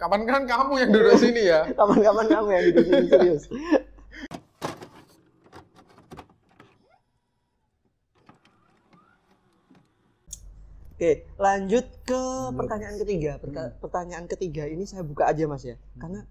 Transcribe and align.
kapan 0.00 0.24
kan 0.24 0.42
kamu 0.44 0.72
yang 0.78 0.90
duduk 0.90 1.14
sini 1.22 1.42
ya? 1.44 1.60
Kapan-kapan 1.70 2.26
kamu 2.26 2.48
yang 2.50 2.64
duduk 2.72 2.84
sini 2.88 3.06
serius. 3.06 3.42
Oke, 10.90 11.24
lanjut 11.40 11.86
ke 12.04 12.22
pertanyaan 12.52 12.96
ketiga. 13.00 13.40
Perta- 13.40 13.72
Pertanyaan 13.80 14.28
ketiga 14.28 14.68
ini 14.68 14.84
saya 14.84 15.00
buka 15.00 15.24
aja 15.26 15.48
mas 15.48 15.64
ya, 15.64 15.80
karena 15.96 16.28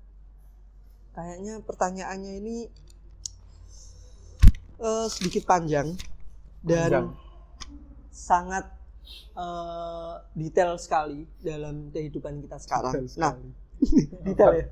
kayaknya 1.11 1.53
pertanyaannya 1.65 2.33
ini 2.37 2.57
eh, 4.79 5.07
sedikit 5.09 5.49
panjang 5.49 5.97
dan 6.61 6.85
Panjang. 6.85 7.07
sangat 8.13 8.65
eh, 9.35 10.13
detail 10.35 10.75
sekali 10.77 11.25
dalam 11.39 11.89
kehidupan 11.89 12.41
kita 12.43 12.57
sekarang. 12.59 12.93
Detail 12.93 13.19
Nah, 13.19 13.33
detail 14.25 14.51
ya, 14.55 14.65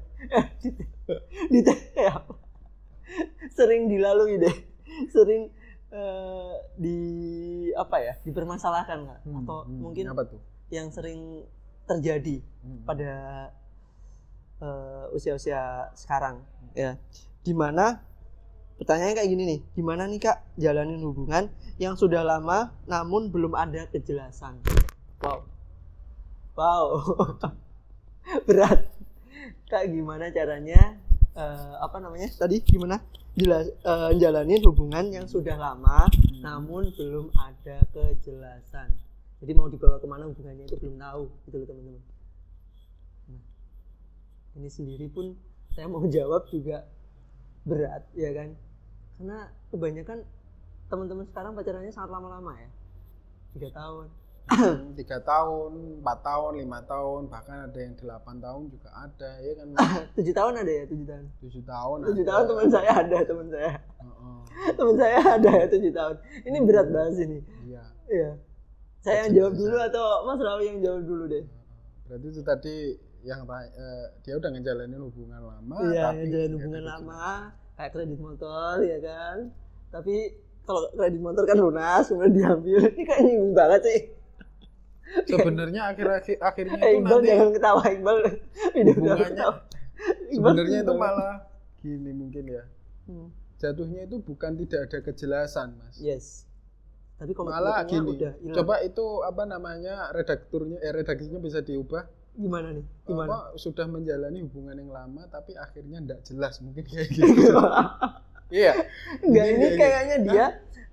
detail, 0.62 1.20
detail 1.54 1.80
ya? 1.96 2.14
Sering 3.54 3.88
dilalui 3.88 4.38
deh, 4.38 4.56
sering 5.10 5.50
eh, 5.90 6.54
di 6.76 6.98
apa 7.74 7.98
ya, 8.04 8.14
dipermasalahkan 8.24 8.98
nggak? 9.08 9.20
Hmm, 9.26 9.38
Atau 9.44 9.58
hmm, 9.66 9.80
mungkin 9.82 10.06
apa 10.12 10.24
tuh? 10.28 10.42
yang 10.68 10.92
sering 10.92 11.48
terjadi 11.88 12.44
Hmm. 12.60 12.84
pada 12.84 13.12
eh, 14.60 15.06
usia-usia 15.16 15.88
sekarang 15.96 16.44
ya 16.76 17.00
di 17.42 17.54
mana 17.56 18.04
pertanyaannya 18.78 19.16
kayak 19.18 19.30
gini 19.30 19.44
nih 19.44 19.60
gimana 19.74 20.06
nih 20.06 20.22
kak 20.22 20.38
jalanin 20.56 21.02
hubungan 21.02 21.50
yang 21.82 21.98
sudah 21.98 22.22
lama 22.22 22.74
namun 22.86 23.30
belum 23.34 23.58
ada 23.58 23.90
kejelasan? 23.90 24.62
Wow. 25.22 25.46
Wow. 26.58 26.86
Berat. 28.50 28.90
Kak 29.68 29.84
gimana 29.90 30.30
caranya 30.32 30.98
eh, 31.38 31.74
apa 31.82 31.98
namanya 32.02 32.30
tadi 32.34 32.62
gimana? 32.62 33.02
Jelas 33.38 33.70
eh, 33.70 34.12
jalanin 34.18 34.62
hubungan 34.66 35.10
yang 35.14 35.26
sudah 35.30 35.58
lama 35.58 36.10
namun 36.42 36.94
belum 36.94 37.34
ada 37.38 37.82
kejelasan. 37.94 38.94
Jadi 39.38 39.52
mau 39.54 39.70
dibawa 39.70 40.02
ke 40.02 40.10
mana 40.10 40.26
hubungannya 40.26 40.66
itu 40.66 40.78
belum 40.82 40.98
tahu 40.98 41.30
gitu 41.46 41.56
loh 41.62 41.68
teman-teman. 41.70 42.04
Nah, 43.30 43.42
ini 44.58 44.70
sendiri 44.70 45.06
pun 45.14 45.38
saya 45.78 45.86
mau 45.86 46.02
jawab 46.18 46.50
juga 46.50 46.90
berat 47.68 48.08
ya 48.16 48.32
kan 48.32 48.56
karena 49.18 49.50
kebanyakan 49.74 50.18
teman-teman 50.88 51.26
sekarang 51.28 51.52
pacarannya 51.58 51.92
sangat 51.92 52.12
lama-lama 52.14 52.54
ya. 52.56 52.70
Tiga 53.58 53.70
tahun. 53.74 54.08
Tiga 55.00 55.18
tahun, 55.20 56.00
empat 56.00 56.20
tahun, 56.24 56.52
lima 56.64 56.80
tahun, 56.88 57.28
bahkan 57.28 57.68
ada 57.68 57.80
yang 57.84 58.00
delapan 58.00 58.40
tahun 58.40 58.62
juga 58.72 58.90
ada, 58.96 59.32
ya 59.44 59.54
kan? 59.60 59.68
tujuh 60.16 60.32
tahun 60.38 60.54
ada 60.64 60.72
ya 60.72 60.84
tujuh 60.88 61.08
tahun. 61.10 61.26
Tujuh 61.44 61.64
tahun. 61.68 61.98
tujuh 62.08 62.26
tahun 62.26 62.44
teman 62.48 62.68
saya 62.72 62.92
ada 62.96 63.18
teman 63.28 63.48
saya. 63.52 63.72
Teman 64.78 64.96
saya 64.98 65.20
ada 65.22 65.52
ya 65.54 65.66
tujuh 65.70 65.92
tahun. 65.94 66.16
Ini 66.48 66.58
berat 66.66 66.88
bahas 66.90 67.16
ini. 67.22 67.40
Iya. 67.68 67.84
iya. 68.10 68.30
Saya 69.06 69.28
yang 69.28 69.34
jawab 69.38 69.54
dulu 69.54 69.78
atau 69.78 70.06
Mas 70.26 70.42
Rawi 70.42 70.66
yang 70.66 70.80
jawab 70.82 71.02
dulu 71.06 71.24
deh? 71.30 71.46
Berarti 72.10 72.28
itu 72.32 72.42
tadi 72.42 72.76
yang 73.28 73.44
eh, 73.44 74.06
dia 74.24 74.34
udah 74.40 74.50
ngejalanin 74.56 75.02
hubungan 75.04 75.42
lama, 75.44 75.78
iya 75.92 76.16
nggak 76.16 76.56
hubungan 76.56 76.84
lama 76.86 77.52
kayak 77.78 77.92
kredit 77.94 78.18
motor 78.18 78.82
ya 78.82 78.98
kan 79.00 79.54
tapi 79.88 80.34
kalau 80.64 80.90
kredit 80.92 81.22
motor 81.22 81.44
kan 81.44 81.56
lunas 81.56 82.04
kemudian 82.04 82.34
diambil 82.34 82.78
ini 82.90 83.04
kayak 83.04 83.22
nyinggung 83.24 83.54
banget 83.54 83.82
sih 83.84 84.02
Sebenarnya 85.24 85.96
akhir-akhir 85.96 86.36
akhirnya 86.38 86.78
eh 86.78 86.92
itu 86.92 87.00
Iqbal 87.00 87.16
nanti 87.16 87.28
jangan 87.32 87.50
ketawa 87.56 87.84
Iqbal 87.88 88.18
video 88.76 88.92
hubungannya- 88.92 89.56
sebenarnya 90.28 90.80
itu 90.84 90.94
malah 90.94 91.36
gini 91.80 92.12
mungkin 92.12 92.44
ya. 92.44 92.64
Hmm, 93.08 93.28
Jatuhnya 93.56 94.04
itu 94.04 94.20
bukan 94.20 94.60
tidak 94.60 94.92
ada 94.92 95.00
kejelasan, 95.02 95.80
Mas. 95.80 95.96
yes 95.98 96.44
tapi 97.18 97.34
Malah 97.34 97.82
komitmennya 97.82 97.88
gini. 97.88 98.10
udah 98.14 98.32
Coba 98.54 98.76
itu 98.84 99.06
apa 99.24 99.44
namanya 99.44 100.12
redakturnya 100.12 100.78
eh 100.78 100.92
redaksinya 100.92 101.40
bisa 101.40 101.64
diubah. 101.64 102.04
Gimana 102.38 102.70
nih 102.72 102.86
gimana 103.04 103.28
Apa 103.28 103.58
sudah 103.58 103.86
menjalani 103.86 104.40
hubungan 104.40 104.78
yang 104.78 104.92
lama 104.92 105.26
tapi 105.26 105.54
akhirnya 105.54 105.98
tidak 106.00 106.20
jelas 106.24 106.54
mungkin 106.62 106.86
kayak 106.86 107.10
gitu. 107.18 107.34
iya. 108.50 108.74
Enggak 109.20 109.46
ini 109.50 109.66
kayak 109.68 109.78
kayaknya 109.78 110.18
dia 110.24 110.46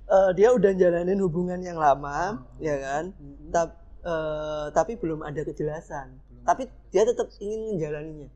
eh, 0.07 0.31
dia 0.33 0.49
udah 0.51 0.73
jalanin 0.73 1.21
hubungan 1.21 1.61
yang 1.61 1.77
lama 1.77 2.41
ya 2.59 2.77
kan 2.77 3.13
gitu. 3.13 3.51
Tap- 3.51 3.77
eh, 4.01 4.67
tapi 4.71 4.97
belum 4.97 5.21
ada 5.21 5.41
kejelasan 5.41 6.17
Belum. 6.27 6.45
tapi 6.45 6.63
dia 6.89 7.05
tetap 7.05 7.29
ingin 7.39 7.61
menjalaninya 7.71 8.29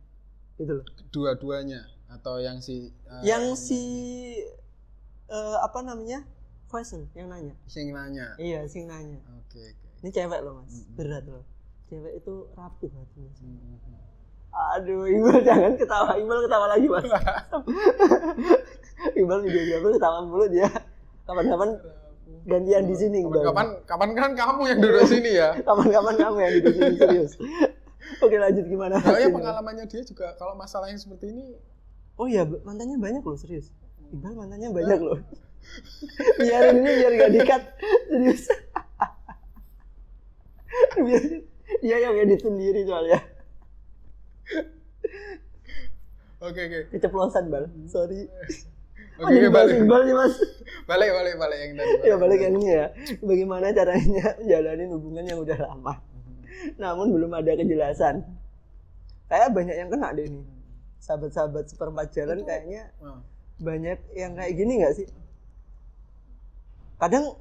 gitu 0.56 0.72
loh 0.74 0.86
dua-duanya 1.08 1.80
atau 2.08 2.36
yang 2.38 2.58
si 2.58 2.88
eh, 2.88 3.22
yang 3.22 3.52
si 3.54 3.80
eh, 5.28 5.56
apa 5.58 5.80
namanya 5.80 6.24
question 6.66 7.08
yang 7.12 7.28
nanya 7.28 7.56
sing 7.64 7.88
nanya. 7.88 8.36
iya 8.36 8.64
sing 8.64 8.84
nanya 8.84 9.20
Oke, 9.40 9.60
oke. 9.62 9.88
ini 9.98 10.10
cewek 10.10 10.40
loh 10.40 10.60
mas 10.60 10.72
Mm-mm. 10.74 10.92
berat 10.94 11.24
loh 11.24 11.44
cewek 11.88 12.20
itu 12.20 12.34
rapuh 12.52 12.90
hatinya 12.92 13.32
Hmm. 13.38 14.76
aduh 14.76 15.04
Iqbal 15.06 15.38
jangan 15.44 15.72
ketawa. 15.76 16.16
Iqbal 16.18 16.38
ketawa 16.48 16.66
lagi 16.72 16.86
mas. 16.88 17.04
Iqbal 19.18 19.38
videografer 19.44 19.90
ketawa 19.96 20.18
mulu 20.24 20.46
dia. 20.48 20.68
Kapan-kapan 21.24 21.70
gantian 22.44 22.84
di 22.88 22.96
sini 22.96 23.16
Iqbal. 23.22 23.44
Kapan 23.44 23.66
kapan 23.86 24.08
kan 24.16 24.32
kamu 24.34 24.60
yang 24.66 24.78
duduk 24.82 25.04
sini 25.12 25.30
ya? 25.36 25.54
kapan-kapan 25.62 26.14
kamu 26.16 26.36
yang 26.42 26.52
di 26.58 26.70
sini 26.74 26.94
serius. 26.96 27.32
Oke 28.24 28.36
lanjut 28.40 28.64
gimana? 28.66 28.98
Nah, 28.98 29.20
ya 29.20 29.28
pengalamannya 29.28 29.84
dia 29.86 30.02
juga 30.02 30.32
kalau 30.40 30.56
masalah 30.56 30.88
yang 30.88 30.98
seperti 30.98 31.28
ini 31.28 31.54
oh 32.18 32.26
iya 32.26 32.42
mantannya 32.42 32.96
banyak 32.98 33.22
loh 33.22 33.36
serius. 33.38 33.70
Iqbal 34.10 34.32
mantannya 34.34 34.72
banyak 34.72 34.98
loh. 34.98 35.20
Biarin 36.40 36.80
ini 36.82 36.90
biar 37.04 37.12
gak 37.14 37.30
dikat 37.36 37.62
serius. 38.08 38.42
Biar 40.96 41.22
dia 41.82 41.96
yang 42.02 42.14
edit 42.16 42.40
sendiri 42.42 42.84
soalnya. 42.86 43.20
Oke 46.38 46.60
oke. 46.70 46.80
keceplosan 46.94 47.50
bal. 47.50 47.66
Sorry. 47.90 48.30
Oke 49.18 49.34
oh, 49.42 49.50
bahas 49.50 49.74
balik. 49.74 49.82
Iqbal 49.82 50.02
nih 50.06 50.14
mas? 50.14 50.34
Balik 50.86 51.10
balik 51.10 51.34
balik 51.34 51.58
yang 51.58 51.72
tadi. 51.74 51.94
ya 52.06 52.14
balik 52.14 52.38
yang 52.38 52.54
ini 52.54 52.68
ya. 52.70 52.86
Bagaimana 53.18 53.66
caranya 53.74 54.26
jalanin 54.50 54.90
hubungan 54.94 55.24
yang 55.26 55.42
udah 55.42 55.58
lama? 55.58 55.98
Namun 56.78 57.10
belum 57.10 57.34
ada 57.34 57.58
kejelasan. 57.58 58.22
Kayak 59.26 59.50
banyak 59.50 59.76
yang 59.76 59.90
kena 59.90 60.14
deh 60.14 60.30
nih 60.30 60.46
sahabat-sahabat 60.98 61.64
seperempat 61.70 62.10
jalan 62.12 62.42
kayaknya 62.42 62.90
Nah, 62.98 63.22
banyak 63.58 63.98
yang 64.14 64.38
kayak 64.38 64.54
gini 64.54 64.72
nggak 64.82 64.94
sih? 64.94 65.08
Kadang 67.02 67.38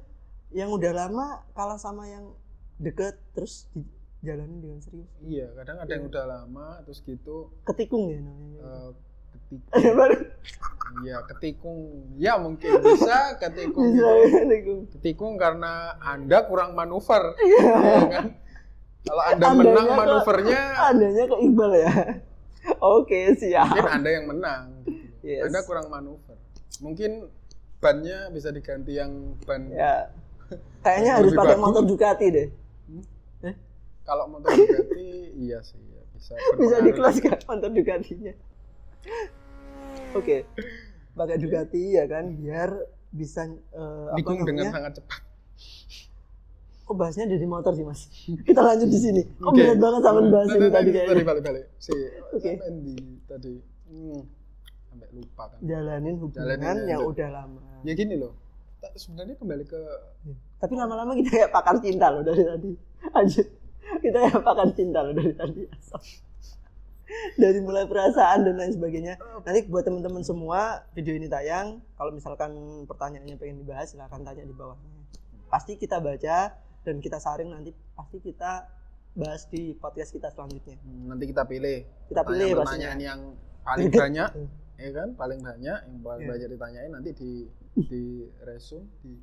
yang 0.50 0.72
udah 0.72 0.92
lama 0.94 1.46
kalah 1.54 1.78
sama 1.78 2.08
yang 2.08 2.32
deket 2.80 3.18
terus 3.34 3.70
dijalanin 4.28 4.60
dengan 4.60 4.78
serius. 4.78 5.08
Iya, 5.18 5.46
kadang 5.56 5.76
ada 5.80 5.88
yang 5.88 6.04
udah 6.04 6.24
lama 6.28 6.68
terus 6.84 7.00
gitu 7.00 7.48
ketikung 7.64 8.12
ya 8.12 8.20
namanya. 8.20 8.60
eh, 8.60 8.90
ketik 9.32 9.60
Ada 9.72 9.90
baru. 9.98 10.16
Iya 10.98 11.16
ketikung. 11.24 11.78
Ya 12.16 12.32
mungkin 12.36 12.68
bisa 12.78 13.16
ketikung. 13.38 13.88
Bisa 13.88 14.04
ya 14.04 14.26
ketikung. 14.38 14.80
Ketikung 14.92 15.32
karena 15.34 15.72
anda 15.98 16.44
kurang 16.44 16.76
manuver. 16.76 17.32
Iya. 17.40 17.72
ya 17.72 18.00
kan? 18.10 18.26
Kalau 19.00 19.22
anda 19.24 19.44
Andanya 19.46 19.64
menang 19.64 19.88
ke- 19.88 19.96
manuvernya 19.96 20.60
adanya 20.84 21.24
ke 21.24 21.36
Iqbal 21.40 21.72
ya. 21.72 21.92
Oke 22.92 23.18
siap. 23.32 23.72
Mungkin 23.72 23.88
anda 23.88 24.10
yang 24.12 24.26
menang. 24.28 24.64
Yes. 25.24 25.48
anda 25.48 25.64
kurang 25.64 25.88
manuver. 25.88 26.36
Mungkin 26.78 27.32
bannya 27.80 28.28
bisa 28.28 28.52
diganti 28.52 28.92
yang 28.92 29.32
ban 29.48 29.72
ya. 29.72 30.12
Kayaknya 30.78 31.12
harus 31.16 31.32
pakai 31.32 31.56
bagus. 31.56 31.64
motor 31.64 31.82
Ducati 31.86 32.26
deh 32.28 32.48
kalau 34.08 34.24
motor 34.24 34.48
Bugatti 34.56 35.08
iya 35.44 35.60
sih 35.60 35.76
ya, 35.76 36.02
bisa. 36.16 36.32
Bisa 36.60 36.76
di 36.80 36.92
kelas 36.96 37.16
kan 37.20 37.36
motor 37.44 37.68
Ducatinya. 37.68 38.32
Oke. 40.16 40.48
Pakai 41.12 41.36
Ducati 41.36 41.92
ya 41.92 42.08
kan 42.08 42.32
biar 42.32 42.72
bisa 43.08 43.44
eh, 43.48 44.06
apa 44.12 44.16
Nikung 44.16 44.44
dengan 44.48 44.68
namanya? 44.68 44.72
sangat 44.72 44.92
cepat. 45.00 45.20
Kok 46.88 46.96
bahasnya 46.96 47.28
dari 47.28 47.44
motor 47.44 47.76
sih 47.76 47.84
mas? 47.84 48.08
Kita 48.48 48.64
lanjut 48.64 48.88
di 48.88 48.98
sini. 48.98 49.22
Kok 49.36 49.52
Oke. 49.52 49.60
berat 49.60 49.78
banget 49.78 50.00
sama 50.00 50.20
bahas 50.32 50.48
ini 50.56 50.68
tadi 50.72 50.88
kayaknya. 50.88 51.24
balik 51.28 51.42
balik. 51.44 51.64
Si 51.76 51.92
Oke. 52.32 52.52
sampai 52.56 52.70
di 52.80 52.96
tadi 53.28 53.54
hmm, 53.92 54.20
sampai 54.88 55.08
lupa 55.12 55.42
kan. 55.52 55.58
Jalanin 55.60 56.16
hubungan 56.16 56.48
Jalanin 56.48 56.78
yang 56.88 57.02
ya. 57.04 57.08
udah 57.12 57.28
lama. 57.28 57.60
Ya 57.84 57.92
gini 57.92 58.16
loh 58.16 58.32
sebenarnya 58.94 59.34
kembali 59.34 59.64
ke 59.66 59.80
tapi 60.58 60.74
lama-lama 60.78 61.14
kita 61.18 61.30
kayak 61.34 61.50
pakar 61.50 61.76
cinta 61.82 62.14
loh 62.14 62.22
dari 62.22 62.42
tadi. 62.42 62.70
Aja 63.14 63.42
kita 63.98 64.16
kayak 64.20 64.40
pakar 64.40 64.68
cinta 64.72 65.00
loh 65.00 65.12
dari 65.12 65.32
tadi 65.32 65.62
Asal. 65.68 66.00
dari 67.34 67.58
mulai 67.58 67.88
perasaan 67.88 68.44
dan 68.44 68.54
lain 68.54 68.72
sebagainya 68.72 69.16
nanti 69.40 69.64
buat 69.64 69.80
teman-teman 69.80 70.20
semua 70.20 70.84
video 70.92 71.16
ini 71.16 71.24
tayang 71.24 71.80
kalau 71.96 72.12
misalkan 72.12 72.52
pertanyaannya 72.84 73.36
pengen 73.36 73.56
dibahas 73.58 73.88
silahkan 73.88 74.20
tanya 74.20 74.44
di 74.44 74.52
bawahnya 74.52 74.92
pasti 75.48 75.74
kita 75.74 75.98
baca 75.98 76.52
dan 76.84 76.96
kita 77.00 77.16
saring 77.16 77.48
nanti 77.48 77.72
pasti 77.96 78.20
kita 78.20 78.68
bahas 79.16 79.48
di 79.48 79.72
podcast 79.74 80.12
kita 80.12 80.28
selanjutnya 80.28 80.76
Nanti 81.08 81.24
kita 81.26 81.42
pilih. 81.42 81.82
Kita 82.06 82.22
pilih 82.22 82.54
pertanyaan 82.54 83.00
yang 83.00 83.20
paling 83.64 83.90
banyak, 83.90 84.30
ya 84.78 84.90
kan? 84.94 85.08
Paling 85.16 85.40
banyak 85.42 85.78
yang 85.82 85.98
paling 85.98 86.22
Iya. 86.22 86.30
banyak 86.30 86.48
ditanyain 86.54 86.90
nanti 86.92 87.10
di 87.16 87.30
di 87.74 88.04
resume 88.44 88.86
di 89.02 89.16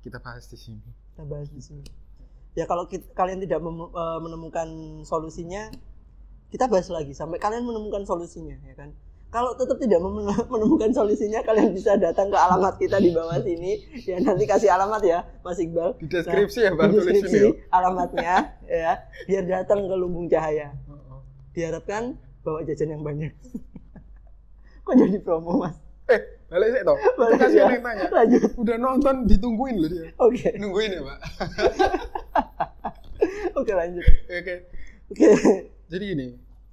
kita 0.00 0.20
bahas 0.20 0.44
di 0.46 0.54
sini. 0.54 0.84
kita 1.10 1.24
bahas 1.24 1.48
di 1.48 1.58
sini 1.58 1.82
ya 2.60 2.68
kalau 2.68 2.84
kit- 2.84 3.08
kalian 3.16 3.40
tidak 3.40 3.64
mem- 3.64 3.88
eh, 3.88 4.18
menemukan 4.20 4.68
solusinya 5.08 5.72
kita 6.52 6.68
bahas 6.68 6.92
lagi 6.92 7.16
sampai 7.16 7.40
kalian 7.40 7.64
menemukan 7.64 8.04
solusinya 8.04 8.60
ya 8.68 8.76
kan? 8.76 8.92
Kalau 9.30 9.54
tetap 9.54 9.78
tidak 9.78 10.02
menemukan 10.52 10.90
solusinya 10.90 11.40
kalian 11.46 11.70
bisa 11.72 11.94
datang 11.96 12.28
ke 12.28 12.36
alamat 12.36 12.74
kita 12.82 12.98
di 12.98 13.14
bawah 13.14 13.38
sini. 13.40 13.78
Ya 14.04 14.18
nanti 14.20 14.44
kasih 14.44 14.68
alamat 14.74 15.02
ya 15.06 15.18
Mas 15.46 15.56
Iqbal. 15.62 15.96
Di 16.02 16.06
deskripsi 16.10 16.66
ya, 16.66 16.74
di 16.74 16.76
Bang, 16.76 16.90
tulis 16.90 17.06
deskripsi 17.06 17.38
ya. 17.38 17.50
alamatnya 17.70 18.34
ya 18.68 18.92
biar 19.30 19.44
datang 19.46 19.86
ke 19.86 19.94
Lumbung 19.94 20.26
Cahaya. 20.26 20.74
Diharapkan 21.54 22.18
bawa 22.42 22.66
jajan 22.66 22.98
yang 22.98 23.02
banyak. 23.06 23.30
Kok 24.84 24.94
jadi 24.98 25.18
promo 25.22 25.62
mas? 25.62 25.78
Eh, 26.10 26.39
balik 26.50 26.68
sih 26.68 26.82
toh. 26.82 26.98
Balik 27.20 27.38
kasih 27.38 27.56
ya. 27.56 27.66
yang 27.68 27.80
tanya. 27.80 28.06
lanjut 28.10 28.42
Udah 28.56 28.76
nonton 28.76 29.14
ditungguin 29.24 29.76
loh 29.76 29.88
dia. 29.88 30.06
oke 30.16 30.48
Nungguin 30.56 30.90
ya, 30.92 31.00
Pak. 31.00 31.18
oke 33.56 33.72
lanjut 33.72 34.04
Oke. 34.26 34.54
oke 35.08 35.28
Jadi 35.86 36.04
gini, 36.06 36.28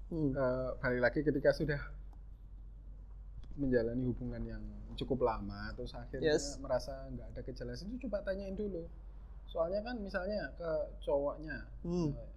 Hmm. 0.07 0.31
eh, 0.31 0.69
balik 0.77 1.01
lagi 1.03 1.19
ketika 1.19 1.51
sudah 1.51 1.81
menjalani 3.53 4.05
hubungan 4.05 4.39
yang 4.41 4.63
cukup 4.95 5.19
lama 5.21 5.73
terus 5.73 5.91
akhirnya 5.91 6.31
Yes. 6.31 6.55
merasa 6.57 7.05
nggak 7.07 7.27
ada 7.27 7.41
kejelasan 7.43 7.91
itu 7.91 8.07
coba 8.07 8.23
tanyain 8.23 8.53
dulu 8.53 8.87
soalnya 9.45 9.81
kan 9.81 9.97
misalnya 9.97 10.53
ke 10.53 10.69
cowoknya 11.01 11.65
Hmm. 11.81 12.13
eh, 12.13 12.29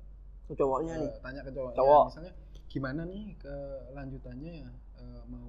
Tuh 0.45 0.57
cowoknya 0.57 0.95
eh, 0.95 1.01
nih 1.01 1.11
tanya 1.21 1.41
ke 1.41 1.51
cowoknya 1.53 1.79
Cowok. 1.79 2.05
misalnya 2.09 2.33
gimana 2.67 3.01
nih 3.05 3.25
kelanjutannya 3.39 4.53
ya 4.59 4.71
eh, 4.99 5.23
mau 5.27 5.49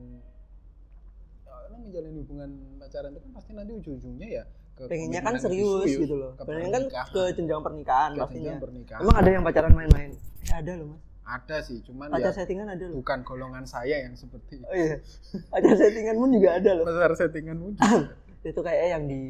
karena 1.59 1.77
menjalani 1.77 2.17
hubungan 2.23 2.49
pacaran 2.79 3.11
itu 3.11 3.19
kan 3.19 3.31
pasti 3.35 3.51
nanti 3.55 3.71
ujung-ujungnya 3.75 4.27
ya 4.27 4.43
ke 4.75 4.83
pengennya 4.87 5.21
kan 5.21 5.33
serius, 5.37 5.83
serius, 5.83 6.01
gitu 6.07 6.15
loh. 6.15 6.31
ke 6.39 6.43
pengennya 6.47 6.71
kan 6.71 6.83
ke 7.11 7.21
jenjang 7.35 7.61
pernikahan 7.61 8.11
ke 8.15 8.19
pastinya. 8.23 8.35
jenjang 8.39 8.59
pernikahan. 8.59 9.01
Emang 9.03 9.17
ada 9.19 9.29
yang 9.29 9.43
pacaran 9.43 9.73
main-main? 9.75 10.11
Eh, 10.47 10.53
ada 10.55 10.71
loh 10.79 10.87
mas. 10.95 11.01
Ada 11.21 11.57
sih 11.63 11.79
cuman 11.85 12.07
pacar 12.11 12.33
ya 12.33 12.37
settingan 12.43 12.67
ada 12.67 12.85
loh. 12.91 12.95
bukan 12.99 13.19
golongan 13.23 13.63
saya 13.63 14.03
yang 14.03 14.15
seperti 14.17 14.59
oh 14.67 14.75
iya. 14.75 14.99
Pacar 15.47 15.75
settingan 15.79 16.15
pun 16.17 16.29
juga 16.33 16.49
ada 16.59 16.71
loh. 16.75 16.85
Besar 16.87 17.11
settinganmu 17.15 17.67
juga. 17.77 17.99
itu 18.49 18.59
kayaknya 18.59 18.87
yang 18.89 19.03
di 19.05 19.21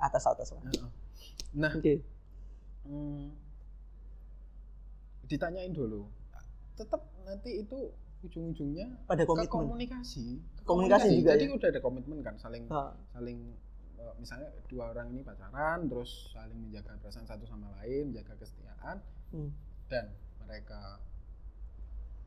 atas 0.00 0.24
atas 0.24 0.48
lah 0.52 0.62
Heeh. 0.64 0.88
nah 1.56 1.72
oke. 1.72 1.94
hmm, 2.88 3.26
ditanyain 5.28 5.72
dulu. 5.74 6.08
Tetap 6.76 7.04
nanti 7.24 7.64
itu 7.64 7.92
ujung-ujungnya 8.22 8.88
pada 9.04 9.22
ke 9.22 9.28
komitmen 9.28 9.52
komunikasi 9.68 10.40
Ke 10.56 10.62
Komunikasi 10.64 11.08
juga 11.20 11.32
jadi 11.36 11.44
ya? 11.46 11.54
udah 11.56 11.68
ada 11.70 11.80
komitmen 11.80 12.18
kan 12.24 12.34
saling 12.36 12.64
Nah, 12.66 12.96
saling 13.12 13.38
eh, 13.96 14.14
misalnya 14.18 14.48
dua 14.66 14.90
orang 14.90 15.12
ini 15.12 15.20
pacaran 15.22 15.86
terus 15.86 16.32
saling 16.32 16.56
menjaga 16.56 16.96
perasaan 16.98 17.26
satu 17.26 17.44
sama 17.46 17.70
lain 17.80 18.10
menjaga 18.10 18.34
kesetiaan 18.36 18.96
hmm. 19.30 19.50
dan 19.86 20.10
mereka 20.42 20.98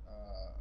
eh, 0.08 0.54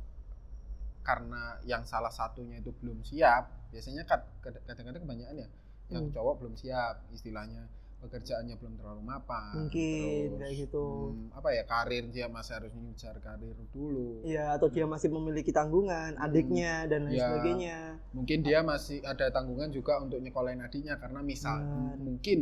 karena 1.02 1.56
yang 1.64 1.84
salah 1.84 2.12
satunya 2.12 2.60
itu 2.60 2.72
belum 2.80 3.00
siap 3.00 3.72
biasanya 3.72 4.04
kad- 4.04 4.28
kadang-kadang 4.42 5.04
kebanyakan 5.04 5.36
ya 5.44 5.48
yang 5.88 6.04
Hmm. 6.08 6.12
cowok 6.12 6.34
belum 6.44 6.54
siap 6.56 7.00
istilahnya 7.12 7.64
pekerjaannya 7.99 8.55
belum 8.55 8.75
terlalu 8.77 9.03
mapan 9.03 9.55
Mungkin, 9.59 9.99
terus, 10.29 10.39
kayak 10.39 10.55
gitu. 10.61 10.87
hmm, 11.11 11.35
apa 11.35 11.49
ya 11.50 11.62
karir 11.62 12.05
dia 12.06 12.27
masih 12.27 12.53
harus 12.55 12.71
ngejar 12.71 13.19
karir 13.19 13.59
dulu 13.69 14.23
iya 14.23 14.55
atau 14.55 14.67
dia 14.67 14.85
masih 14.85 15.11
memiliki 15.11 15.50
tanggungan 15.50 16.15
adiknya 16.17 16.87
dan 16.87 17.05
lain 17.05 17.15
Ya. 17.15 17.27
sebagainya 17.27 17.79
mungkin 18.12 18.39
dia 18.41 18.62
masih 18.62 19.03
ada 19.03 19.27
tanggungan 19.29 19.69
juga 19.69 19.99
untuk 19.99 20.19
nyekolahin 20.19 20.61
adiknya 20.61 20.95
karena 20.97 21.21
misal 21.21 21.59
Benar. 21.59 21.99
mungkin 21.99 22.39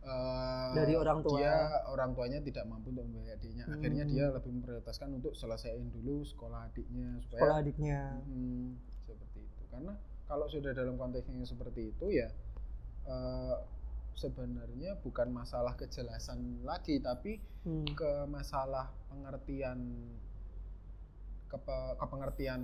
eh, 0.00 0.72
Dari 0.74 0.94
orang 0.94 1.20
tua. 1.20 1.36
dia 1.36 1.54
orang 1.86 2.10
tuanya 2.12 2.38
tidak 2.38 2.64
mampu 2.64 2.88
untuk 2.88 3.04
membayar 3.04 3.36
adiknya 3.36 3.64
akhirnya 3.66 4.04
Hmm. 4.04 4.10
dia 4.10 4.24
lebih 4.30 4.50
memprioritaskan 4.52 5.08
untuk 5.14 5.32
selesaiin 5.32 5.88
dulu 5.90 6.20
sekolah 6.22 6.68
adiknya 6.68 7.20
supaya 7.20 7.40
sekolah 7.40 7.56
adiknya 7.58 8.00
Hmm, 8.24 8.76
seperti 8.98 9.38
itu 9.42 9.62
karena 9.68 9.92
kalau 10.24 10.44
sudah 10.46 10.72
dalam 10.72 10.96
konteks 10.96 11.28
yang 11.28 11.44
seperti 11.44 11.88
itu 11.90 12.06
ya 12.10 12.28
eh, 13.04 13.56
sebenarnya 14.14 14.94
bukan 14.98 15.28
masalah 15.30 15.74
kejelasan 15.74 16.38
lagi 16.62 16.98
tapi 16.98 17.38
hmm. 17.62 17.92
ke 17.92 18.10
masalah 18.26 18.90
pengertian 19.06 19.78
ke, 21.48 21.56
kepengertian 21.98 22.60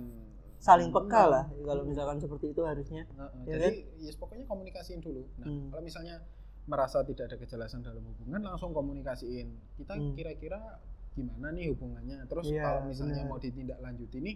saling 0.61 0.93
peka 0.93 1.21
Hmm. 1.21 1.31
lah 1.33 1.45
kalau 1.65 1.83
misalkan 1.83 2.17
seperti 2.17 2.53
itu 2.53 2.61
harusnya 2.61 3.03
Heeh, 3.09 3.41
Ya 3.45 3.55
jadi 3.57 3.77
ya 3.99 4.11
pokoknya 4.15 4.45
komunikasiin 4.45 5.01
dulu 5.01 5.25
nah 5.37 5.47
Hmm. 5.47 5.67
kalau 5.69 5.83
misalnya 5.83 6.15
merasa 6.63 7.01
tidak 7.01 7.25
ada 7.27 7.37
kejelasan 7.37 7.81
dalam 7.81 8.05
hubungan 8.05 8.39
langsung 8.39 8.71
komunikasiin 8.71 9.47
kita 9.75 9.93
Hmm. 9.97 10.13
kira-kira 10.13 10.77
gimana 11.11 11.51
nih 11.51 11.73
hubungannya 11.73 12.23
terus 12.25 12.47
Iya, 12.47 12.63
kalau 12.63 12.81
misalnya 12.87 13.19
benar. 13.19 13.29
mau 13.29 13.39
ditindaklanjuti 13.39 14.17
nih 14.21 14.35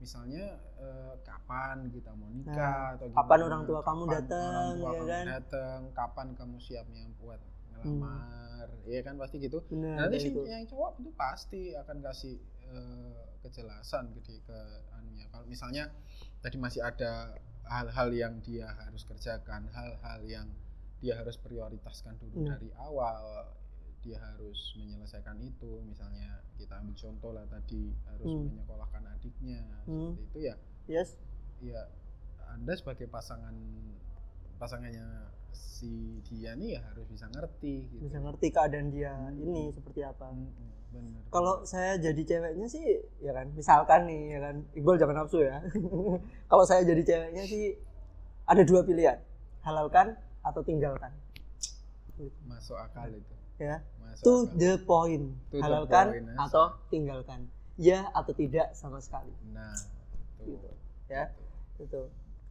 misalnya 0.00 0.44
eh, 0.80 1.14
kapan 1.22 1.92
kita 1.92 2.10
mau 2.16 2.26
nikah 2.26 2.96
atau 2.96 3.06
Nah, 3.06 3.14
kapan 3.14 3.36
gimana, 3.36 3.48
orang 3.52 3.62
tua 3.68 3.80
kamu 3.80 4.02
kapan 4.02 4.14
datang, 4.16 4.72
ya 4.80 5.02
kan? 5.04 5.24
datang 5.28 5.80
kapan 5.92 6.28
kamu 6.34 6.56
siapnya 6.58 7.04
buat 7.16 7.40
ngelamar 7.70 8.66
ya 8.84 9.00
kan 9.00 9.14
pasti 9.16 9.36
gitu 9.38 9.60
benar 9.68 10.08
nanti 10.08 10.16
sih 10.18 10.30
gitu. 10.32 10.40
yang 10.44 10.64
cowok 10.64 10.90
itu 10.98 11.10
pasti 11.14 11.60
akan 11.72 11.96
kasih 12.00 12.36
eh, 12.66 13.12
kejelasan 13.40 14.12
ke 14.16 14.20
ke 14.42 14.58
anunya 14.92 15.28
kalau 15.28 15.44
misalnya 15.44 15.88
tadi 16.40 16.56
masih 16.56 16.80
ada 16.80 17.36
hal-hal 17.64 18.08
yang 18.10 18.40
dia 18.40 18.66
harus 18.84 19.04
kerjakan 19.04 19.68
hal-hal 19.70 20.20
yang 20.24 20.48
dia 20.98 21.16
harus 21.16 21.36
prioritaskan 21.36 22.16
dulu 22.18 22.40
Hmm. 22.40 22.48
dari 22.50 22.68
awal 22.76 23.48
dia 24.00 24.16
harus 24.16 24.56
menyelesaikan 24.76 25.36
itu 25.40 25.84
misalnya 25.84 26.40
kita 26.56 26.72
ambil 26.76 26.96
contoh 26.96 27.30
lah 27.32 27.44
tadi 27.46 27.92
harus 28.08 28.28
Hmm. 28.28 28.48
menyekolahkan 28.48 28.89
adiknya 29.40 29.60
Hmm. 29.88 30.12
seperti 30.12 30.28
itu 30.28 30.38
ya. 30.42 30.54
Yes. 30.86 31.08
Ya 31.60 31.80
anda 32.46 32.72
sebagai 32.74 33.06
pasangan 33.06 33.54
pasangannya 34.56 35.06
si 35.50 36.20
dia 36.22 36.52
nih 36.52 36.76
ya 36.76 36.82
harus 36.84 37.08
bisa 37.08 37.26
ngerti 37.26 37.88
gitu. 37.88 38.02
Bisa 38.04 38.18
ngerti 38.20 38.46
keadaan 38.50 38.88
dia 38.90 39.12
Hmm. 39.16 39.40
ini 39.40 39.72
seperti 39.72 40.00
apa. 40.02 40.28
Mm-mm, 40.28 40.68
bener. 40.92 41.22
Kalau 41.30 41.64
saya 41.64 41.96
jadi 41.96 42.20
ceweknya 42.20 42.66
sih 42.66 42.84
ya 43.18 43.32
kan 43.32 43.48
misalkan 43.54 44.04
nih 44.04 44.22
ya 44.30 44.40
kan 44.42 44.54
Iqbal 44.74 44.96
jangan 44.96 45.16
nafsu 45.18 45.40
ya. 45.40 45.64
Kalau 46.50 46.64
saya 46.64 46.84
jadi 46.84 47.00
ceweknya 47.00 47.44
sih 47.46 47.80
ada 48.44 48.60
dua 48.60 48.84
pilihan 48.84 49.16
halalkan 49.62 50.16
atau 50.42 50.60
tinggalkan. 50.60 51.12
Masuk 52.44 52.76
akal 52.76 53.08
itu. 53.10 53.34
Ya. 53.56 53.80
Masuk 53.98 54.20
to 54.20 54.32
akal. 54.44 54.56
the 54.58 54.72
point 54.84 55.24
To 55.48 55.56
the 55.56 55.60
halalkan 55.60 56.06
point, 56.10 56.26
ya. 56.26 56.36
atau 56.44 56.64
tinggalkan 56.90 57.40
ya 57.80 58.12
atau 58.12 58.30
tidak 58.30 58.76
sama 58.76 59.00
sekali. 59.00 59.32
Nah 59.50 59.72
Gitu. 60.38 60.52
itu 60.52 60.68
ya 61.08 61.32
itu 61.76 62.00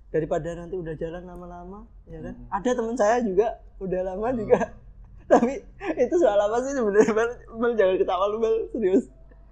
daripada 0.10 0.54
nanti 0.54 0.74
udah 0.74 0.94
jalan 0.94 1.22
lama-lama 1.24 1.86
ya 2.06 2.18
kan? 2.20 2.34
Mm-mm. 2.34 2.50
ada 2.50 2.70
teman 2.70 2.96
saya 2.96 3.22
juga 3.22 3.48
udah 3.78 4.02
lama 4.04 4.26
Oh. 4.26 4.34
juga. 4.36 4.60
Tapi 5.32 5.62
itu 5.96 6.16
soal 6.18 6.38
apa 6.40 6.58
sih 6.60 6.74
sebenarnya 6.74 7.14
bel, 7.14 7.30
Bel, 7.56 7.72
jangan 7.74 7.96
ketawa 7.96 8.26
lu 8.28 8.38
bel 8.38 8.66
serius. 8.68 9.06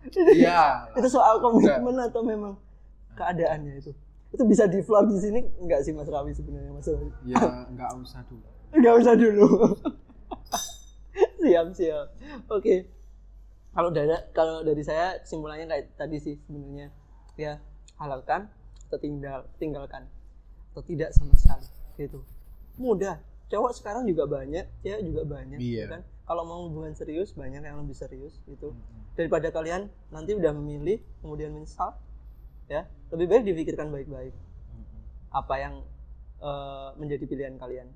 Iya. 0.10 0.62
Itu 0.98 1.10
soal 1.12 1.38
komitmen 1.38 1.94
atau 2.00 2.22
memang 2.22 2.58
keadaannya 3.14 3.78
itu? 3.78 3.94
Itu 4.28 4.44
bisa 4.44 4.66
di 4.66 4.82
floor 4.82 5.06
di 5.06 5.18
sini 5.18 5.40
enggak 5.58 5.82
sih 5.82 5.94
Mas 5.94 6.06
Rawi 6.06 6.34
sebenarnya 6.34 6.74
Mas 6.74 6.86
Rawi? 6.86 7.10
Ya 7.24 7.38
nggak 7.70 7.92
usah 7.96 8.22
dulu. 8.26 8.46
Enggak 8.74 8.94
usah 8.98 9.14
dulu. 9.14 9.48
Siap 11.42 11.68
siap. 11.74 12.06
Oke 12.50 12.86
kalau 13.78 13.94
dari 13.94 14.10
kalau 14.34 14.66
dari 14.66 14.82
saya 14.82 15.22
kesimpulannya 15.22 15.70
kayak 15.70 15.94
tadi 15.94 16.18
sih 16.18 16.34
sebenarnya. 16.50 16.90
Ya 17.38 17.62
halalkan 18.02 18.50
atau 18.90 18.98
tinggal 18.98 19.46
tinggalkan 19.62 20.10
atau 20.74 20.82
tidak 20.82 21.14
sama 21.14 21.38
sekali 21.38 21.70
gitu. 22.02 22.26
Mudah. 22.82 23.22
Cowok 23.54 23.78
sekarang 23.78 24.10
juga 24.10 24.26
banyak 24.26 24.66
cewek 24.82 25.02
juga 25.06 25.22
banyak 25.30 25.62
Iya. 25.62 25.86
ya 25.86 25.86
kan. 25.94 26.02
Kalau 26.26 26.44
mau 26.50 26.66
hubungan 26.66 26.98
serius 26.98 27.38
banyak 27.38 27.62
yang 27.62 27.78
lebih 27.78 27.94
serius 27.94 28.42
gitu. 28.50 28.74
Daripada 29.14 29.54
kalian 29.54 29.94
nanti 30.10 30.34
udah 30.34 30.58
memilih 30.58 30.98
kemudian 31.22 31.54
menyesal 31.54 31.94
ya 32.66 32.90
lebih 33.14 33.30
baik 33.30 33.44
difikirkan 33.46 33.94
baik-baik. 33.94 34.34
Apa 35.30 35.54
yang 35.62 35.86
eh, 36.42 36.90
menjadi 36.98 37.30
pilihan 37.30 37.56
kalian. 37.62 37.94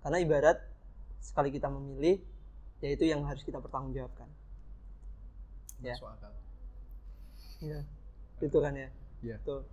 Karena 0.00 0.18
ibarat 0.24 0.56
sekali 1.20 1.52
kita 1.52 1.68
memilih 1.68 2.24
yaitu 2.78 3.10
yang 3.10 3.26
harus 3.26 3.42
kita 3.42 3.58
pertanggungjawabkan. 3.58 4.28
Ya. 5.82 5.94
akal. 5.94 6.32
Ya 7.62 7.82
itu 8.38 8.58
kan 8.58 8.74
ya. 8.74 8.88
Iya. 9.18 9.36
tuh 9.42 9.66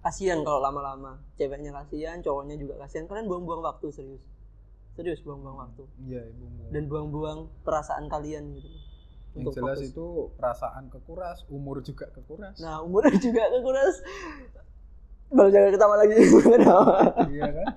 kasihan 0.00 0.40
kalau 0.46 0.62
lama-lama. 0.62 1.18
Ceweknya 1.34 1.74
kasihan 1.74 2.22
cowoknya 2.22 2.56
juga 2.58 2.78
kasihan. 2.78 3.10
Kalian 3.10 3.26
buang-buang 3.26 3.62
waktu 3.66 3.90
serius. 3.90 4.22
Serius 4.94 5.22
buang-buang 5.22 5.58
waktu. 5.58 5.82
Iya 6.06 6.30
ibu 6.30 6.46
dan 6.70 6.86
buang-buang 6.86 7.50
perasaan 7.66 8.06
kalian 8.06 8.54
gitu. 8.54 8.70
Yang 9.30 9.46
untuk 9.46 9.52
jelas 9.62 9.78
fokus. 9.78 9.90
itu 9.94 10.06
perasaan 10.38 10.84
kekuras 10.90 11.38
umur 11.46 11.82
juga 11.82 12.10
kekuras. 12.10 12.58
Nah 12.58 12.82
umurnya 12.82 13.18
juga 13.30 13.42
kekuras. 13.50 13.94
Baru 15.30 15.50
jangan 15.50 15.70
ketawa 15.74 15.94
lagi. 15.98 16.14
Iya 17.30 17.46
kan? 17.50 17.68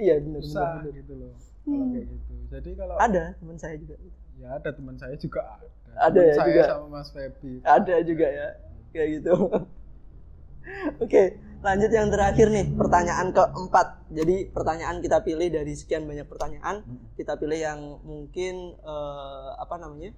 Iya 0.00 0.14
benar 0.20 0.42
benar. 0.44 0.92
gitu 0.92 1.12
loh 1.16 1.49
kalau 1.70 1.86
Hmm. 1.86 1.94
kayak 1.94 2.06
gitu. 2.08 2.34
Jadi 2.50 2.70
kalau 2.74 2.94
ada 2.98 3.24
teman 3.32 3.56
saya 3.56 3.76
juga 3.76 3.94
ya 4.34 4.48
ada 4.52 4.70
teman 4.70 4.96
saya 4.96 5.14
juga 5.14 5.40
ada. 5.46 5.66
Ada 5.92 6.10
Teman 6.12 6.26
ya 6.26 6.34
saya 6.34 6.48
juga? 6.48 6.64
sama 6.66 6.86
Mas 6.88 7.08
Feby. 7.10 7.52
Ada 7.62 7.96
juga 8.02 8.26
ya. 8.28 8.48
Kayak 8.90 9.08
gitu. 9.16 9.34
Oke 11.04 11.22
lanjut 11.60 11.92
yang 11.92 12.08
terakhir 12.08 12.48
nih 12.48 12.66
pertanyaan 12.72 13.28
keempat. 13.30 13.86
Jadi 14.08 14.48
pertanyaan 14.48 14.96
kita 14.98 15.20
pilih 15.20 15.48
dari 15.48 15.72
sekian 15.72 16.04
banyak 16.04 16.24
pertanyaan 16.24 16.80
Hmm. 16.80 17.04
kita 17.14 17.36
pilih 17.36 17.58
yang 17.58 17.80
mungkin 18.02 18.54
eh, 18.76 19.50
apa 19.56 19.76
namanya 19.76 20.10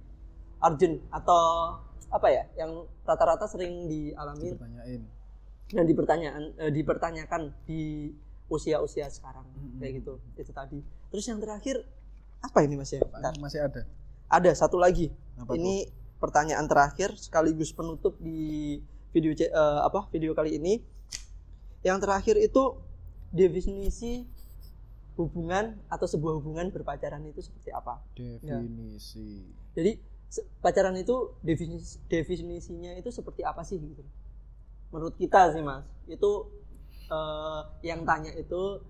urgent 0.63 1.03
atau 1.09 1.75
apa 2.07 2.27
ya 2.29 2.43
yang 2.55 2.71
rata-rata 3.03 3.43
sering 3.45 3.85
dialami. 3.85 4.55
Dipertanyain. 4.55 5.01
Dan 5.67 5.83
dipertanyaan 5.83 6.43
eh, 6.57 6.71
dipertanyakan 6.71 7.41
di 7.63 8.13
usia-usia 8.45 9.09
sekarang 9.09 9.43
Mm-mm. 9.49 9.79
kayak 9.79 9.99
gitu. 9.99 10.13
Itu 10.37 10.51
tadi 10.53 10.79
terus 11.13 11.29
yang 11.29 11.37
terakhir 11.37 11.85
apa 12.41 12.65
ini 12.65 12.73
mas 12.73 12.89
ya? 12.89 13.05
Bentar. 13.05 13.37
masih 13.37 13.61
ada? 13.61 13.85
Ada 14.25 14.51
satu 14.57 14.81
lagi. 14.81 15.13
Apa 15.37 15.53
ini 15.53 15.87
pertanyaan 16.17 16.65
terakhir 16.65 17.13
sekaligus 17.21 17.69
penutup 17.69 18.17
di 18.17 18.81
video 19.13 19.31
eh, 19.37 19.81
apa 19.85 20.09
video 20.09 20.33
kali 20.33 20.57
ini. 20.57 20.81
Yang 21.85 21.97
terakhir 22.01 22.35
itu 22.41 22.81
definisi 23.29 24.25
hubungan 25.13 25.77
atau 25.85 26.09
sebuah 26.09 26.41
hubungan 26.41 26.73
berpacaran 26.73 27.21
itu 27.29 27.45
seperti 27.45 27.69
apa? 27.69 28.01
Tuh? 28.17 28.41
definisi. 28.41 29.45
Jadi 29.77 29.91
se- 30.33 30.49
pacaran 30.65 30.97
itu 30.97 31.37
definisi 31.45 32.01
definisinya 32.09 32.97
itu 32.97 33.13
seperti 33.13 33.45
apa 33.45 33.61
sih 33.61 33.77
gitu? 33.77 34.01
Menurut 34.89 35.13
kita 35.15 35.53
sih 35.53 35.61
mas. 35.61 35.85
Itu 36.09 36.49
eh, 37.07 37.61
yang 37.85 38.01
tanya 38.03 38.33
itu 38.33 38.81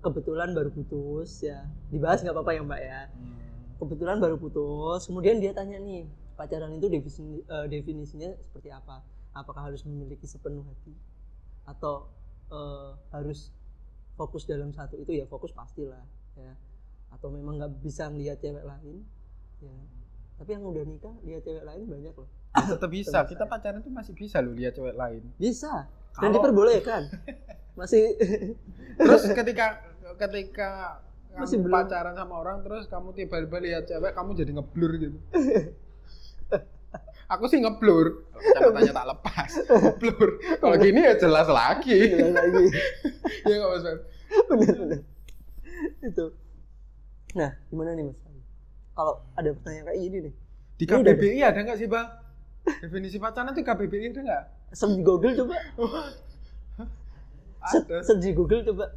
kebetulan 0.00 0.56
baru 0.56 0.70
putus 0.72 1.44
ya. 1.44 1.68
Dibahas 1.92 2.24
nggak 2.24 2.34
apa-apa 2.34 2.52
ya 2.56 2.62
mbak 2.64 2.80
ya. 2.80 3.00
Hmm. 3.12 3.38
kebetulan 3.80 4.20
baru 4.20 4.36
putus 4.36 5.08
kemudian 5.08 5.40
dia 5.40 5.56
tanya 5.56 5.80
nih 5.80 6.04
pacaran 6.36 6.68
itu 6.76 6.92
definisi, 6.92 7.40
eh, 7.48 7.66
definisinya 7.68 8.28
seperti 8.44 8.68
apa? 8.68 9.00
Apakah 9.32 9.72
harus 9.72 9.84
memiliki 9.88 10.28
sepenuh 10.28 10.64
hati? 10.68 10.92
Atau 11.64 12.12
eh, 12.52 12.90
harus 13.12 13.52
fokus 14.20 14.44
dalam 14.44 14.72
satu 14.76 15.00
itu? 15.00 15.16
Ya 15.16 15.24
fokus 15.24 15.52
pastilah 15.56 16.04
ya. 16.36 16.52
Atau 17.08 17.32
memang 17.32 17.56
nggak 17.56 17.80
bisa 17.80 18.12
melihat 18.12 18.36
cewek 18.40 18.64
lain? 18.64 19.00
Ya. 19.64 19.76
Tapi 20.40 20.56
yang 20.56 20.64
udah 20.64 20.84
nikah 20.84 21.14
lihat 21.24 21.44
cewek 21.44 21.64
lain 21.64 21.84
banyak 21.88 22.14
loh. 22.16 22.28
Tetap 22.76 22.90
bisa. 22.92 23.24
Kita 23.28 23.44
pacaran 23.48 23.80
tuh 23.80 23.92
masih 23.92 24.12
bisa 24.12 24.40
loh 24.44 24.52
lihat 24.52 24.76
cewek 24.76 24.96
lain. 24.96 25.24
Bisa. 25.40 25.88
Dan 26.20 26.32
Kalau- 26.32 26.36
diperbolehkan 26.36 27.02
masih. 27.80 28.04
Terus 29.00 29.22
ketika 29.40 29.80
ketika 30.20 31.00
Masih 31.30 31.62
kamu 31.62 31.64
belum. 31.70 31.76
pacaran 31.80 32.14
sama 32.18 32.34
orang 32.42 32.58
terus 32.60 32.84
kamu 32.90 33.08
tiba-tiba 33.16 33.58
lihat 33.62 33.82
cewek 33.88 34.12
kamu 34.12 34.30
jadi 34.36 34.52
ngeblur 34.60 34.92
gitu. 34.98 35.18
Aku 37.30 37.46
sih 37.46 37.62
ngeblur. 37.62 38.26
Kacamatanya 38.34 38.90
tak 38.90 39.06
lepas. 39.14 39.50
Ngeblur. 39.70 40.28
Kalau 40.58 40.76
gini 40.82 40.98
ya 40.98 41.14
jelas 41.14 41.46
lagi. 41.46 41.98
Jelas 42.18 42.34
lagi. 42.34 42.66
Ya 43.46 43.54
nggak 43.54 43.70
mas 43.70 43.82
Feb? 43.86 43.98
bener 44.50 44.74
bener. 44.74 45.00
Itu. 46.02 46.26
Nah 47.38 47.50
gimana 47.70 47.94
nih 47.94 48.04
mas? 48.10 48.18
Kalau 48.98 49.14
ada 49.38 49.48
pertanyaan 49.54 49.84
kayak 49.86 50.00
gini 50.02 50.18
nih. 50.26 50.34
Di 50.74 50.84
KBBI 50.90 51.40
ada 51.46 51.58
nggak 51.62 51.78
sih 51.78 51.86
bang? 51.86 52.08
Definisi 52.82 53.16
pacaran 53.22 53.54
itu 53.54 53.62
KBBI 53.62 54.06
ada 54.10 54.20
nggak? 54.26 54.44
Di 54.74 55.02
Google 55.06 55.34
coba 55.38 55.56
Search 57.68 58.20
di 58.24 58.32
Google 58.32 58.64
coba. 58.64 58.96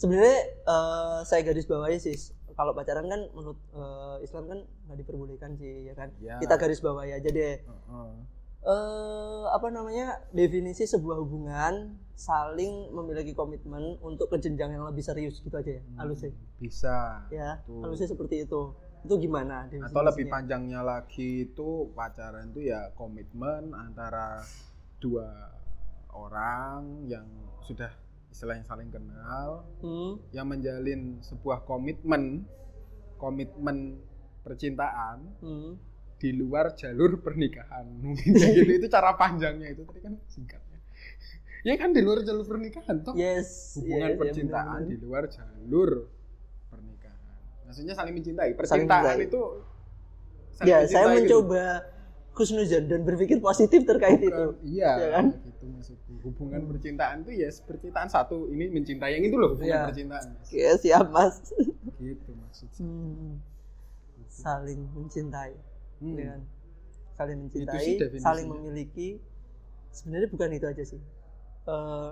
Sebenarnya 0.00 0.38
eh, 0.64 1.18
saya 1.28 1.40
garis 1.44 1.68
bawahi 1.68 2.00
sih 2.00 2.16
kalau 2.56 2.76
pacaran 2.76 3.08
kan 3.08 3.20
menurut 3.32 3.60
eh, 3.72 4.16
Islam 4.24 4.44
kan 4.48 4.58
nggak 4.88 4.98
diperbolehkan 5.04 5.56
sih 5.56 5.88
ya 5.88 5.94
kan? 5.96 6.08
Ya. 6.20 6.36
kita 6.40 6.56
garis 6.60 6.80
bawahi 6.80 7.16
aja 7.16 7.28
deh. 7.28 7.56
Heeh. 7.60 8.12
eh 8.60 9.44
apa 9.56 9.72
namanya 9.72 10.20
definisi 10.36 10.84
sebuah 10.84 11.16
hubungan 11.24 11.96
saling 12.12 12.92
memiliki 12.92 13.32
komitmen 13.32 13.96
untuk 14.04 14.28
ke 14.28 14.36
jenjang 14.36 14.76
yang 14.76 14.84
lebih 14.84 15.00
serius 15.00 15.40
gitu 15.40 15.56
aja 15.56 15.80
ya 15.80 15.82
halus 15.96 16.20
sih 16.20 16.32
bisa. 16.60 17.24
Ya 17.32 17.64
Betul. 17.64 17.80
halusnya 17.88 18.08
seperti 18.12 18.44
itu. 18.44 18.76
Itu 19.00 19.16
gimana 19.16 19.64
atau 19.64 20.04
lebih 20.04 20.28
panjangnya 20.28 20.84
lagi 20.84 21.48
itu 21.48 21.88
pacaran 21.96 22.52
itu 22.52 22.68
ya 22.68 22.92
komitmen 22.92 23.72
antara 23.72 24.44
dua 25.00 25.56
orang 26.14 27.06
yang 27.06 27.26
sudah 27.64 27.90
istilahnya 28.30 28.64
saling 28.64 28.88
kenal 28.88 29.66
Hmm, 29.82 30.22
yang 30.30 30.46
menjalin 30.46 31.18
sebuah 31.20 31.66
komitmen 31.66 32.46
komitmen 33.20 34.00
percintaan 34.40 35.18
hmm. 35.44 35.72
di 36.16 36.30
luar 36.32 36.72
jalur 36.72 37.20
pernikahan. 37.20 37.84
Mungkin 38.04 38.32
gitu. 38.38 38.72
Itu 38.80 38.88
cara 38.88 39.12
panjangnya 39.18 39.76
itu. 39.76 39.84
Tadi 39.84 40.00
kan 40.00 40.14
singkatnya 40.30 40.78
ya. 41.68 41.76
Kan 41.76 41.92
di 41.92 42.00
luar 42.00 42.24
jalur 42.24 42.46
pernikahan 42.48 43.04
toh. 43.04 43.12
Yes. 43.12 43.76
Hubungan 43.76 44.08
yes, 44.08 44.16
ya, 44.16 44.20
percintaan 44.20 44.64
benar-benar. 44.64 44.88
di 44.88 44.96
luar 45.04 45.24
jalur 45.28 45.90
pernikahan. 46.72 47.36
Maksudnya 47.68 47.94
saling 47.98 48.14
mencintai. 48.16 48.48
Saling 48.48 48.56
percintaan 48.56 49.04
mencintai. 49.04 49.28
itu 49.28 49.42
saling 50.56 50.70
ya 50.70 50.78
saya 50.88 51.16
gitu. 51.20 51.40
Mencoba 52.30 52.36
khusnuzan 52.36 52.86
dan 52.86 53.02
berpikir 53.02 53.38
positif 53.38 53.82
terkait 53.82 54.20
itu. 54.20 54.30
Bukan- 54.30 54.62
iya 54.62 54.90
Ya 54.96 55.08
kan? 55.12 55.24
gitu 55.36 55.64
maksudku. 55.66 56.10
Hubungan 56.22 56.62
percintaan 56.66 57.16
itu 57.20 57.32
ya 57.36 57.48
percintaan 57.60 58.08
satu 58.08 58.46
ini 58.48 58.70
mencintai 58.70 59.12
yang 59.12 59.24
itu 59.24 59.36
loh 59.36 59.50
hubungan 59.52 59.66
Iya. 59.68 59.86
percintaan. 59.88 60.24
Oke, 60.36 60.62
siap 60.78 61.06
mas. 61.10 61.34
Gitu 61.98 62.30
maksudnya. 62.32 62.78
Hmm, 62.80 63.32
saling 64.26 64.80
mencintai 64.90 65.52
Hmm. 66.00 66.16
dengan 66.16 66.40
saling 67.12 67.36
sih 67.36 67.60
mencintai 67.60 67.88
saling 68.16 68.46
memiliki. 68.48 69.20
Sebenarnya 69.90 70.28
bukan 70.30 70.50
itu 70.54 70.66
aja 70.66 70.84
sih. 70.86 71.00
Eh, 71.66 72.10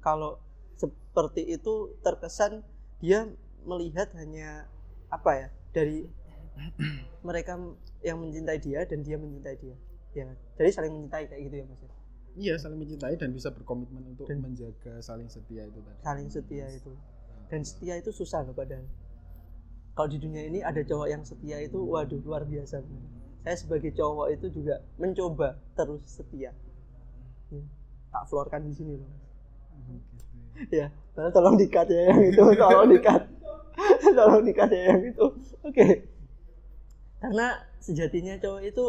kalau 0.00 0.42
seperti 0.74 1.46
itu 1.46 1.74
terkesan 2.02 2.66
dia 2.98 3.30
melihat 3.62 4.10
hanya 4.12 4.66
apa 5.06 5.30
ya 5.36 5.48
dari 5.70 6.10
mereka 7.22 7.54
yang 8.02 8.18
mencintai 8.18 8.58
dia 8.58 8.84
dan 8.86 9.00
dia 9.02 9.16
mencintai 9.16 9.56
dia. 9.58 9.76
Ya 10.12 10.28
jadi 10.60 10.70
saling 10.70 10.92
mencintai 10.92 11.24
kayak 11.30 11.42
gitu 11.48 11.56
ya 11.56 11.64
mas 11.64 11.80
ya? 11.82 11.90
iya 12.32 12.54
saling 12.56 12.80
mencintai 12.80 13.14
dan 13.20 13.28
bisa 13.32 13.52
berkomitmen 13.52 14.16
untuk 14.16 14.24
Dan- 14.24 14.40
menjaga 14.40 15.00
saling 15.04 15.28
setia 15.28 15.68
itu 15.68 15.80
tadi. 15.80 16.00
Saling 16.00 16.28
setia 16.28 16.66
itu. 16.68 16.92
Dan 17.48 17.60
setia 17.64 17.94
itu 18.00 18.10
susah 18.12 18.40
loh 18.44 18.56
padahal 18.56 18.88
kalau 19.92 20.08
di 20.08 20.16
dunia 20.16 20.48
ini 20.48 20.64
ada 20.64 20.80
cowok 20.80 21.08
yang 21.08 21.20
setia 21.24 21.60
itu 21.60 21.76
waduh 21.76 22.20
luar 22.24 22.48
biasa. 22.48 22.80
Saya 23.44 23.56
sebagai 23.58 23.92
cowok 23.92 24.32
itu 24.32 24.46
juga 24.62 24.80
mencoba 24.96 25.60
terus 25.76 26.00
setia. 26.08 26.56
Ya, 27.52 27.62
tak 28.08 28.24
florkan 28.32 28.64
di 28.64 28.72
sini 28.72 28.96
loh 28.96 29.12
ya 30.70 30.92
tolong 31.16 31.56
dikat 31.58 31.88
ya 31.90 32.12
yang 32.12 32.20
itu 32.28 32.42
tolong 32.56 32.90
dikat. 32.92 33.22
Tolong 34.16 34.44
dikat 34.44 34.68
ya 34.68 34.92
yang 34.92 35.00
itu. 35.00 35.26
Oke 35.64 36.04
karena 37.22 37.46
sejatinya 37.78 38.34
cowok 38.36 38.60
itu 38.64 38.84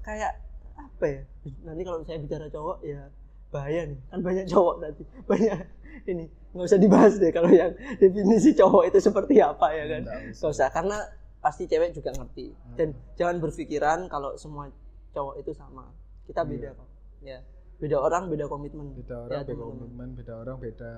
kayak 0.00 0.32
apa 0.72 1.04
ya? 1.04 1.22
Nanti 1.62 1.82
kalau 1.82 1.98
saya 2.02 2.18
bicara 2.18 2.46
cowok 2.46 2.78
ya 2.82 3.10
bahaya 3.50 3.82
nih. 3.84 3.98
Kan 4.08 4.20
banyak 4.22 4.46
cowok 4.46 4.74
nanti 4.80 5.02
banyak 5.30 5.58
ini 6.04 6.24
nggak 6.52 6.66
usah 6.66 6.78
dibahas 6.78 7.14
deh 7.16 7.30
kalau 7.30 7.48
yang 7.48 7.72
definisi 7.96 8.52
cowok 8.52 8.88
itu 8.88 8.98
seperti 8.98 9.38
apa 9.38 9.66
ya 9.72 9.84
kan? 9.88 10.02
Nggak 10.30 10.38
usah. 10.48 10.68
karena 10.70 10.98
pasti 11.38 11.66
cewek 11.66 11.90
juga 11.92 12.14
ngerti. 12.14 12.54
Dan 12.78 12.94
Hmm. 12.94 13.00
jangan 13.14 13.36
berpikiran 13.38 13.98
kalau 14.06 14.38
semua 14.38 14.70
cowok 15.10 15.34
itu 15.36 15.50
sama. 15.52 15.90
Kita 16.24 16.46
beda 16.46 16.70
Iya. 16.70 16.78
kok. 16.78 16.88
Ya. 17.20 17.38
Beda 17.76 17.98
orang 17.98 18.30
beda 18.30 18.46
komitmen. 18.46 18.94
Beda 18.94 19.26
orang 19.26 19.34
Ya, 19.34 19.40
beda 19.42 19.58
komitmen 19.60 20.08
beda 20.14 20.32
orang 20.38 20.56
beda 20.56 20.92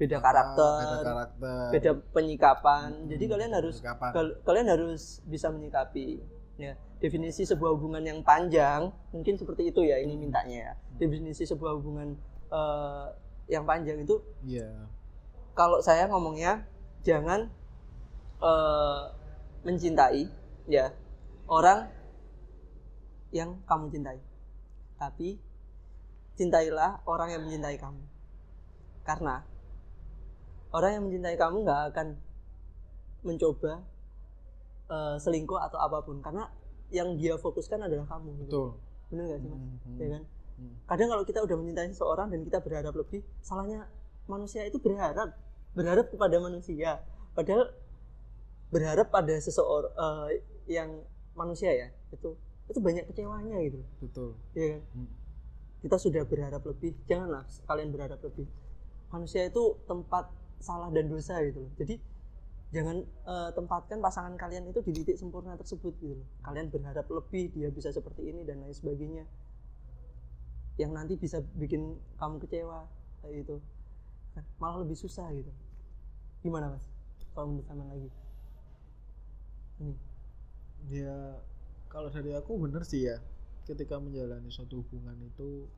beda 0.00 0.16
apa, 0.16 0.24
karakter 0.24 0.80
beda 0.80 1.04
karakter. 1.04 1.68
beda 1.76 1.90
penyikapan. 2.16 2.88
Hmm, 2.88 3.08
jadi 3.12 3.24
kalian 3.28 3.52
harus 3.52 3.76
kal- 3.84 4.38
kalian 4.48 4.68
harus 4.72 5.20
bisa 5.28 5.52
menyikapi. 5.52 6.24
Ya 6.56 6.80
definisi 7.00 7.48
sebuah 7.48 7.72
hubungan 7.74 8.04
yang 8.04 8.20
panjang 8.20 8.92
mungkin 9.10 9.34
seperti 9.40 9.72
itu 9.72 9.80
ya 9.80 9.96
ini 9.98 10.14
mintanya 10.20 10.56
ya. 10.70 10.72
Definisi 11.00 11.48
sebuah 11.48 11.80
hubungan 11.80 12.12
eh, 12.52 13.06
yang 13.50 13.64
panjang 13.64 14.04
itu 14.04 14.20
iya. 14.46 14.68
kalau 15.56 15.80
saya 15.80 16.06
ngomongnya 16.06 16.68
jangan 17.00 17.48
eh, 18.44 19.04
mencintai 19.64 20.28
ya 20.68 20.92
orang 21.48 21.88
yang 23.32 23.56
kamu 23.64 23.88
cintai. 23.88 24.20
Tapi 25.00 25.40
cintailah 26.36 27.00
orang 27.08 27.32
yang 27.32 27.42
mencintai 27.48 27.80
kamu. 27.80 28.04
Karena 29.08 29.40
orang 30.70 30.90
yang 30.98 31.02
mencintai 31.06 31.36
kamu 31.36 31.56
nggak 31.66 31.80
akan 31.94 32.06
mencoba 33.26 33.84
eh, 34.90 35.16
selingkuh 35.20 35.60
atau 35.60 35.78
apa 35.78 36.02
pun. 36.02 36.22
Karena 36.22 36.48
yang 36.90 37.14
dia 37.16 37.38
fokuskan 37.38 37.86
adalah 37.86 38.06
kamu 38.10 38.28
gitu. 38.44 38.44
betul. 38.46 38.68
Bener 39.10 39.24
gak 39.26 39.40
sih 39.42 39.48
mas? 39.50 39.58
Hmm, 39.58 39.98
ya 39.98 40.08
kan? 40.18 40.24
Hmm. 40.60 40.76
kadang 40.84 41.08
kalau 41.08 41.24
kita 41.24 41.40
udah 41.40 41.56
mencintai 41.56 41.88
seseorang 41.88 42.28
dan 42.28 42.44
kita 42.44 42.60
berharap 42.60 42.92
lebih 42.92 43.24
salahnya 43.40 43.88
manusia 44.28 44.60
itu 44.68 44.76
berharap 44.76 45.32
berharap 45.72 46.06
kepada 46.12 46.36
manusia. 46.36 47.00
Padahal 47.32 47.72
berharap 48.70 49.08
pada 49.08 49.34
seseorang 49.40 49.94
yang 50.68 51.02
manusia 51.34 51.72
ya 51.74 51.88
itu 52.14 52.36
itu 52.70 52.78
banyak 52.78 53.08
kecewanya 53.10 53.56
gitu. 53.66 53.80
Betul. 54.04 54.30
Ya 54.54 54.78
kan? 54.78 54.82
Hmm. 54.94 55.10
kita 55.80 55.96
sudah 55.96 56.22
berharap 56.28 56.60
lebih 56.68 56.92
janganlah 57.08 57.46
kalian 57.64 57.90
berharap 57.90 58.20
lebih. 58.20 58.46
Manusia 59.10 59.48
itu 59.48 59.80
tempat 59.88 60.28
salah 60.60 60.92
dan 60.92 61.08
dosa 61.08 61.40
gitu 61.42 61.64
loh. 61.66 61.72
Jadi 61.80 61.96
jangan 62.70 63.02
eh, 63.02 63.50
tempatkan 63.56 63.98
pasangan 63.98 64.34
kalian 64.38 64.70
itu 64.70 64.78
di 64.84 64.92
titik 64.94 65.16
sempurna 65.18 65.56
tersebut 65.58 65.96
gitu 65.98 66.14
loh. 66.20 66.28
Kalian 66.46 66.70
berharap 66.70 67.08
lebih 67.10 67.50
dia 67.50 67.68
bisa 67.72 67.90
seperti 67.90 68.30
ini 68.30 68.44
dan 68.46 68.62
lain 68.62 68.76
sebagainya. 68.76 69.24
Yang 70.78 70.90
nanti 70.94 71.14
bisa 71.18 71.42
bikin 71.58 71.98
kamu 72.20 72.40
kecewa 72.44 72.86
kayak 73.24 73.44
gitu. 73.44 73.56
Malah 74.62 74.86
lebih 74.86 74.96
susah 74.96 75.28
gitu. 75.34 75.50
Gimana 76.40 76.72
mas? 76.72 76.84
Kalau 77.34 77.52
menurut 77.52 77.66
sama 77.68 77.84
lagi. 77.90 78.08
Ini. 79.80 79.94
Ya 80.88 81.36
kalau 81.90 82.08
dari 82.08 82.32
aku 82.36 82.56
bener 82.60 82.84
sih 82.86 83.08
ya. 83.08 83.18
Ketika 83.68 84.00
menjalani 84.00 84.48
suatu 84.48 84.80
hubungan 84.82 85.14
itu 85.20 85.68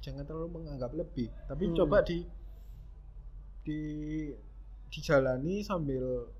jangan 0.00 0.24
terlalu 0.24 0.62
menganggap 0.62 0.92
lebih. 0.94 1.28
Tapi 1.50 1.64
Hmm. 1.68 1.74
coba 1.76 2.00
di 2.06 2.22
di 3.66 3.82
dijalani 4.86 5.60
sambil 5.60 6.30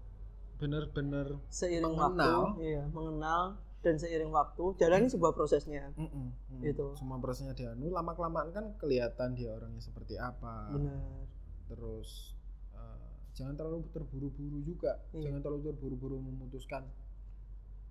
bener-bener 0.56 1.36
seiring 1.50 1.92
Mengenal. 1.92 2.54
waktu 2.54 2.62
iya 2.64 2.82
mengenal 2.88 3.42
dan 3.82 3.98
seiring 3.98 4.32
waktu 4.32 4.64
jalani 4.78 5.06
sebuah 5.06 5.34
prosesnya 5.34 5.90
Mm-mm, 5.94 6.32
mm. 6.32 6.60
Gitu. 6.62 6.96
semua 6.96 7.18
prosesnya 7.18 7.52
dianu 7.52 7.90
lama 7.90 8.14
kelamaan 8.14 8.48
kan 8.50 8.64
kelihatan 8.78 9.34
dia 9.34 9.52
orangnya 9.52 9.82
seperti 9.82 10.16
apa 10.16 10.72
benar 10.72 11.26
terus 11.66 12.32
eh, 12.72 13.10
jangan 13.34 13.52
terlalu 13.54 13.84
terburu-buru 13.90 14.62
juga 14.62 14.96
Iya. 15.12 15.28
jangan 15.28 15.40
terlalu 15.42 15.60
terburu-buru 15.68 16.16
memutuskan 16.22 16.86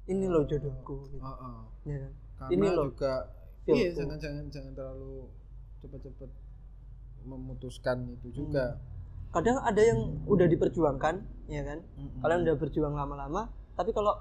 ini 0.06 0.26
loh 0.26 0.46
jodohku 0.46 1.10
gitu. 1.12 1.22
Heeh. 1.22 1.58
ya 1.86 1.98
kan? 2.02 2.14
karena 2.36 2.50
Ini 2.50 2.68
loh 2.72 2.86
juga 2.90 3.14
iya 3.68 3.90
jangan 3.92 4.18
jangan 4.18 4.46
jangan 4.50 4.74
terlalu 4.74 5.30
cepat-cepat 5.82 6.30
memutuskan 7.24 8.10
itu 8.10 8.30
juga 8.34 8.78
kadang 9.32 9.58
ada 9.62 9.82
yang 9.82 10.00
udah 10.26 10.48
diperjuangkan 10.48 11.16
ya 11.50 11.62
kan 11.62 11.80
Mm-mm. 11.98 12.22
kalian 12.22 12.42
udah 12.48 12.56
berjuang 12.58 12.94
lama-lama 12.98 13.52
tapi 13.76 13.94
kalau 13.94 14.16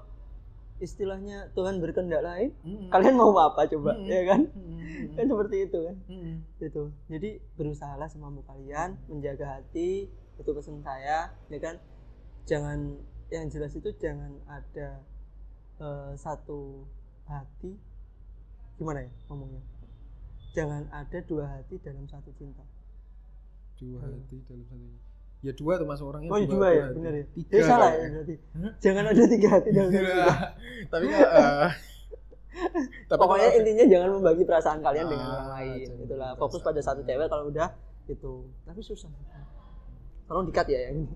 istilahnya 0.83 1.55
Tuhan 1.55 1.79
berkehendak 1.79 2.21
lain 2.21 2.51
Mm-mm. 2.61 2.91
kalian 2.91 3.15
mau 3.15 3.31
apa 3.39 3.65
coba 3.71 3.95
Mm-mm. 3.95 4.11
ya 4.11 4.21
kan 4.27 4.41
Mm-mm. 4.51 5.15
kan 5.15 5.25
seperti 5.25 5.55
itu 5.65 5.77
kan 5.87 5.95
Mm-mm. 6.11 6.35
itu 6.59 6.83
jadi 7.07 7.29
berusahalah 7.55 8.07
semampu 8.11 8.43
kalian 8.43 8.99
menjaga 9.07 9.59
hati 9.59 10.11
itu 10.35 10.49
pesan 10.51 10.83
saya 10.83 11.31
ya 11.47 11.59
kan 11.63 11.79
jangan 12.43 12.99
yang 13.31 13.47
jelas 13.49 13.73
itu 13.73 13.89
jangan 13.97 14.35
ada 14.45 15.01
eh, 15.79 16.13
satu 16.19 16.85
hati 17.25 17.73
gimana 18.75 19.07
ya 19.07 19.11
ngomongnya 19.31 19.63
jangan 20.51 20.87
ada 20.91 21.19
dua 21.23 21.47
hati 21.47 21.79
dalam 21.79 22.05
satu 22.07 22.29
cinta 22.35 22.63
dua 23.75 23.99
Hmm. 23.99 24.13
hati 24.15 24.37
dalam 24.43 24.63
satu 24.63 24.85
ya 25.41 25.53
dua 25.53 25.73
termasuk 25.75 26.05
orangnya 26.05 26.29
oh 26.29 26.37
iya, 26.37 26.47
dua 26.47 26.67
ya? 26.69 26.83
hati. 26.83 26.95
benar 26.95 27.13
ya? 27.13 27.25
Tiga 27.29 27.53
Eh, 27.53 27.61
salah 27.61 27.85
ya 27.85 27.93
kayaknya. 27.93 28.09
berarti? 28.11 28.35
Hah? 28.55 28.73
jangan 28.79 29.03
ada 29.05 29.23
tiga 29.27 29.47
hati 29.51 29.69
dalam 29.69 29.89
satu 29.89 30.09
tapi 30.93 31.05
eh, 31.07 31.69
tapi 33.09 33.19
pokoknya 33.19 33.45
kalau- 33.45 33.59
intinya 33.59 33.85
jangan 33.85 34.09
membagi 34.13 34.43
perasaan 34.43 34.79
kalian 34.79 35.05
dengan 35.05 35.27
Ah, 35.27 35.33
orang 35.35 35.49
lain 35.53 35.87
itulah 36.01 36.29
fokus 36.35 36.61
pada 36.61 36.79
satu 36.79 37.01
cewek 37.01 37.27
kalau 37.27 37.45
udah 37.47 37.69
itu 38.05 38.33
tapi 38.61 38.81
susah. 38.81 39.09
Tolong 40.25 40.45
dikat 40.45 40.65
ya 40.67 40.79
yang 40.85 41.03
ini 41.03 41.07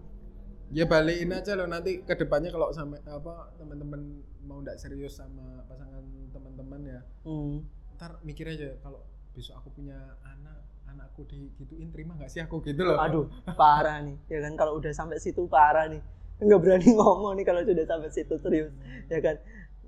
ya 0.71 0.85
balikin 0.85 1.31
aja 1.31 1.53
loh. 1.55 1.65
Nanti 1.65 2.03
ke 2.03 2.13
depannya 2.13 2.49
kalau 2.49 2.69
sampai 2.69 3.01
apa 3.03 3.49
teman-teman 3.55 4.01
mau 4.41 4.59
ndak 4.59 4.77
serius 4.77 5.15
sama 5.15 5.65
pasangan 5.65 6.01
teman-teman 6.29 6.81
ya 6.83 6.99
hmm. 7.23 7.57
ntar 7.95 8.21
mikir 8.21 8.45
aja 8.45 8.77
kalau 8.79 9.01
besok 9.31 9.57
aku 9.57 9.69
punya 9.71 9.97
anak 10.21 10.61
anakku 10.91 11.25
digituin 11.29 11.93
terima 11.93 12.17
nggak 12.17 12.31
sih 12.31 12.41
aku? 12.41 12.61
Gitu 12.65 12.81
loh. 12.81 12.97
Aduh 12.97 13.25
parah 13.53 14.01
nih. 14.01 14.17
Ya 14.27 14.39
kan 14.45 14.53
kalau 14.57 14.77
udah 14.81 14.91
sampai 14.91 15.21
situ 15.21 15.45
parah 15.45 15.85
nih. 15.87 16.01
Nggak 16.41 16.59
berani 16.59 16.89
ngomong 16.99 17.33
nih 17.37 17.45
kalau 17.45 17.61
sudah 17.61 17.85
sampai 17.85 18.09
situ 18.09 18.35
serius. 18.41 18.73
Ya 19.07 19.19
kan? 19.21 19.35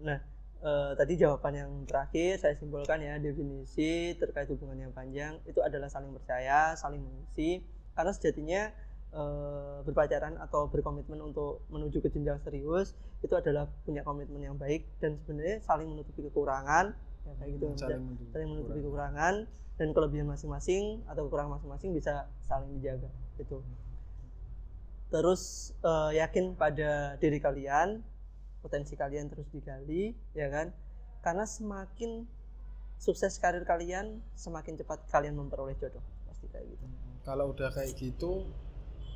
Nah 0.01 0.19
eh, 0.61 0.91
tadi 0.95 1.13
jawaban 1.17 1.53
yang 1.57 1.71
terakhir 1.89 2.37
saya 2.37 2.53
simpulkan 2.53 3.01
ya 3.01 3.17
definisi 3.17 4.13
terkait 4.17 4.47
hubungan 4.53 4.89
yang 4.89 4.93
panjang 4.93 5.41
itu 5.49 5.59
adalah 5.59 5.89
saling 5.89 6.13
percaya 6.13 6.77
saling 6.77 7.01
mengisi. 7.01 7.65
Karena 7.97 8.11
sejatinya 8.13 8.61
eh, 9.11 9.77
berpacaran 9.83 10.37
atau 10.37 10.69
berkomitmen 10.69 11.19
untuk 11.19 11.65
menuju 11.73 11.99
ke 11.99 12.09
jenjang 12.13 12.39
serius 12.45 12.93
itu 13.21 13.33
adalah 13.37 13.69
punya 13.85 14.01
komitmen 14.01 14.41
yang 14.41 14.57
baik 14.57 14.85
dan 14.97 15.17
sebenarnya 15.21 15.61
saling 15.61 15.85
menutupi 15.89 16.25
kekurangan 16.25 16.97
ya 17.31 17.33
kayak 17.39 17.51
gitu. 17.55 17.65
saling 17.79 18.03
menutupi 18.03 18.31
saling 18.35 18.49
menutupi 18.51 18.79
kekurangan. 18.83 19.35
dan 19.79 19.87
kelebihan 19.95 20.27
masing-masing 20.29 20.83
atau 21.09 21.25
kekurangan 21.25 21.57
masing-masing 21.57 21.89
bisa 21.95 22.27
saling 22.43 22.69
dijaga 22.77 23.09
gitu. 23.39 23.63
Terus 25.09 25.73
eh, 25.81 26.11
yakin 26.21 26.53
pada 26.55 27.15
diri 27.17 27.39
kalian 27.41 28.03
potensi 28.61 28.93
kalian 28.93 29.25
terus 29.27 29.49
digali 29.49 30.13
ya 30.31 30.47
kan? 30.47 30.69
Karena 31.25 31.49
semakin 31.49 32.29
sukses 33.01 33.33
karir 33.41 33.65
kalian 33.65 34.21
semakin 34.37 34.77
cepat 34.77 35.01
kalian 35.09 35.33
memperoleh 35.33 35.73
jodoh. 35.81 36.03
Pasti 36.29 36.45
kayak 36.47 36.67
gitu. 36.77 36.85
Kalau 37.25 37.49
udah 37.49 37.69
kayak 37.73 37.91
gitu 37.97 38.45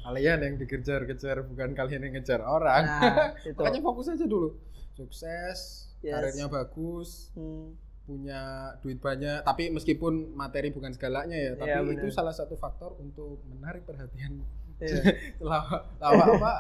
kalian 0.06 0.38
yang 0.42 0.56
dikejar-kejar 0.62 1.46
bukan 1.50 1.74
kalian 1.74 2.10
yang 2.10 2.14
ngejar 2.18 2.42
orang. 2.42 2.84
Nah 2.86 3.34
itu. 3.50 3.58
Makanya 3.58 3.82
fokus 3.86 4.10
aja 4.10 4.26
dulu. 4.26 4.58
Sukses 4.98 5.86
Yes. 6.06 6.14
karirnya 6.14 6.46
bagus. 6.46 7.34
Hmm, 7.34 7.74
punya 8.06 8.42
duit 8.80 8.98
banyak 8.98 9.42
tapi 9.42 9.70
meskipun 9.70 10.14
materi 10.32 10.70
bukan 10.70 10.94
segalanya 10.94 11.34
ya 11.34 11.52
tapi 11.54 11.74
Iya, 11.74 11.94
itu 11.96 12.08
salah 12.10 12.30
satu 12.32 12.54
faktor 12.54 12.94
untuk 12.98 13.42
menarik 13.48 13.82
perhatian 13.82 14.46
iya. 14.78 15.02
lawan 15.42 15.82
lawan 15.98 16.28
apa 16.36 16.54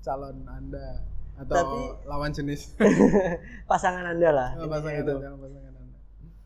calon 0.00 0.36
anda 0.44 1.00
atau 1.34 1.54
Tapi- 1.56 2.06
lawan 2.06 2.30
jenis. 2.30 2.78
Pasangan 3.70 4.06
anda 4.08 4.30
lah 4.30 4.50
Oh, 4.54 4.66
pasangan 4.66 4.98
itu. 5.00 5.14
anda 5.14 5.30
pasangan 5.32 5.72
anda. 5.72 5.98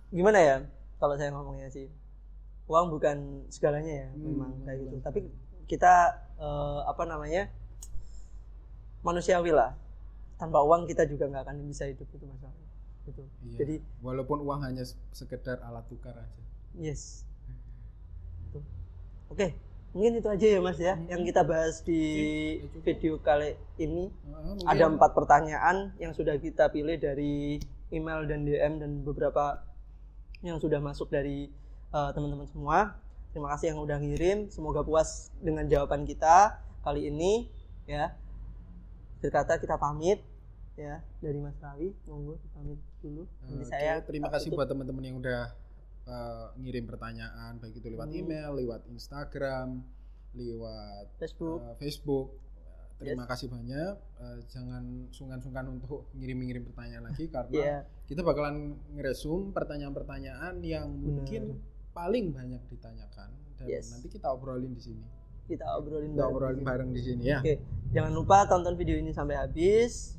Gimana 0.09 0.39
ya 0.39 0.57
kalau 0.97 1.15
saya 1.15 1.29
ngomongnya 1.31 1.69
sih 1.69 1.89
uang 2.65 2.89
bukan 2.91 3.17
segalanya 3.49 3.93
ya 3.99 4.09
Hmm, 4.11 4.25
memang 4.29 4.53
kayak 4.63 4.79
gitu. 4.83 4.97
tapi 5.01 5.19
kita 5.65 5.93
eh, 6.37 6.81
apa 6.85 7.03
namanya 7.05 7.49
manusiawi 9.01 9.53
lah. 9.53 9.73
Tanpa 10.37 10.63
uang 10.63 10.87
kita 10.87 11.03
juga 11.05 11.27
nggak 11.27 11.45
akan 11.45 11.57
bisa 11.65 11.85
hidup 11.85 12.07
itu 12.09 12.25
masalah 12.25 12.55
gitu 13.09 13.23
Iya. 13.43 13.57
jadi 13.59 13.75
walaupun 13.99 14.39
uang 14.41 14.61
hanya 14.63 14.85
sekedar 15.11 15.59
alat 15.63 15.85
tukar 15.89 16.13
aja 16.13 16.43
yes 16.75 17.25
oke 19.29 19.49
mungkin 19.89 20.21
itu 20.21 20.29
aja 20.29 20.47
ya 20.47 20.61
mas 20.61 20.79
ya 20.79 20.95
Hmm. 20.95 21.09
yang 21.09 21.23
kita 21.25 21.43
bahas 21.43 21.81
di 21.81 22.01
Ya, 22.55 22.69
cukup. 22.69 22.81
video 22.85 23.15
kali 23.19 23.51
ini 23.79 24.13
mungkin- 24.23 24.69
ada 24.69 24.85
empat 24.87 25.11
pertanyaan 25.13 25.97
yang 25.97 26.13
sudah 26.13 26.37
kita 26.37 26.69
pilih 26.69 26.95
dari 26.95 27.57
email 27.89 28.29
dan 28.29 28.45
DM 28.45 28.73
dan 28.79 28.91
beberapa 29.01 29.65
yang 30.41 30.61
sudah 30.61 30.79
masuk 30.79 31.09
dari 31.09 31.49
uh, 31.89 32.13
teman-teman 32.13 32.45
semua. 32.47 33.01
Terima 33.33 33.49
kasih 33.51 33.73
yang 33.73 33.81
udah 33.81 33.97
ngirim. 33.97 34.47
Semoga 34.49 34.85
puas 34.85 35.33
dengan 35.39 35.65
jawaban 35.65 36.05
kita 36.05 36.53
kali 36.79 37.09
ini 37.09 37.49
ya. 37.85 38.13
Berkata 39.19 39.57
kita 39.57 39.75
pamit 39.75 40.21
ya 40.79 41.03
dari 41.19 41.39
Mas 41.39 41.59
Rawi. 41.59 41.91
Monggo 42.07 42.39
pamit 42.53 42.79
dulu. 42.99 43.27
Nanti 43.43 43.55
Oke, 43.59 43.67
saya 43.67 43.99
terima 44.01 44.31
kasih 44.31 44.49
tutup. 44.49 44.63
buat 44.63 44.69
teman-teman 44.71 45.03
yang 45.03 45.17
udah 45.19 45.43
uh, 46.05 46.47
ngirim 46.57 46.87
pertanyaan 46.87 47.59
baik 47.59 47.75
itu 47.77 47.89
lewat 47.91 48.07
Hmm. 48.07 48.17
email, 48.17 48.51
lewat 48.55 48.87
Instagram, 48.89 49.83
lewat 50.33 51.07
Facebook. 51.19 51.61
uh, 51.61 51.75
Facebook. 51.77 52.29
Uh, 52.31 52.47
Terima 53.01 53.27
kasih 53.27 53.47
banyak. 53.47 53.95
Uh, 54.17 54.39
jangan 54.47 54.83
sungkan-sungkan 55.09 55.67
untuk 55.69 56.11
ngirim-ngirim 56.15 56.63
pertanyaan 56.65 57.05
lagi 57.05 57.27
karena 57.35 57.55
Ya, 57.55 57.77
kita 58.07 58.23
bakalan 58.23 58.75
ngeresum 58.93 59.51
pertanyaan-pertanyaan 59.53 60.59
yang 60.61 60.87
mungkin 60.91 61.59
paling 61.91 62.31
banyak 62.31 62.63
ditanyakan 62.69 63.31
dan 63.55 63.67
Yes. 63.67 63.91
nanti 63.91 64.07
kita 64.09 64.27
obrolin 64.29 64.71
di 64.73 64.83
sini. 64.85 65.03
kita 65.47 65.65
obrolin 65.75 66.13
Kita 66.13 66.21
bareng 66.21 66.29
obrolin 66.29 66.53
di 66.53 66.61
sini. 66.61 66.69
bareng 66.69 66.91
di 66.93 67.01
sini 67.01 67.23
ya. 67.25 67.39
Oke, 67.41 67.55
jangan 67.89 68.13
lupa 68.13 68.45
tonton 68.45 68.77
video 68.77 68.95
ini 68.95 69.11
sampai 69.11 69.33
habis. 69.35 70.13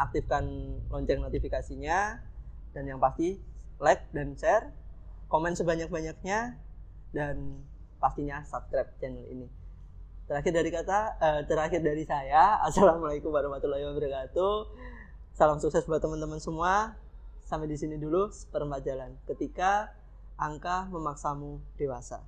Aktifkan 0.00 0.44
lonceng 0.88 1.20
notifikasinya. 1.20 2.24
Dan 2.72 2.88
yang 2.88 2.96
pasti 2.96 3.36
like 3.76 4.08
dan 4.16 4.32
share, 4.38 4.72
komen 5.28 5.52
sebanyak-banyaknya 5.52 6.56
dan 7.12 7.64
pastinya 8.00 8.40
subscribe 8.46 8.88
channel 8.96 9.26
ini. 9.28 9.48
terakhir 10.30 10.54
dari 10.54 10.70
kata 10.70 10.98
eh, 11.18 11.42
terakhir 11.50 11.82
dari 11.82 12.06
saya 12.06 12.54
assalamualaikum 12.70 13.34
warahmatullahi 13.34 13.82
wabarakatuh. 13.82 14.54
Salam 15.34 15.58
sukses 15.58 15.82
buat 15.90 15.98
teman-teman 15.98 16.38
semua. 16.38 16.94
Sampai 17.42 17.66
di 17.66 17.74
sini 17.74 17.98
dulu 17.98 18.30
seperempat 18.30 18.86
jalan. 18.86 19.10
Ketika 19.26 19.90
angka 20.38 20.86
memaksamu 20.86 21.58
dewasa 21.74 22.22